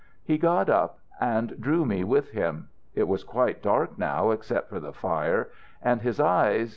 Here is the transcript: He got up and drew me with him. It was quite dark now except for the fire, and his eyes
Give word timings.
He 0.23 0.39
got 0.39 0.67
up 0.67 0.97
and 1.19 1.61
drew 1.61 1.85
me 1.85 2.03
with 2.03 2.31
him. 2.31 2.69
It 2.95 3.03
was 3.07 3.23
quite 3.23 3.61
dark 3.61 3.99
now 3.99 4.31
except 4.31 4.67
for 4.67 4.79
the 4.79 4.93
fire, 4.93 5.51
and 5.79 6.01
his 6.01 6.19
eyes 6.19 6.69